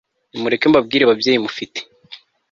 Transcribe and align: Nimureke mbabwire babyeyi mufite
Nimureke 0.31 0.65
mbabwire 0.71 1.03
babyeyi 1.09 1.39
mufite 1.45 1.79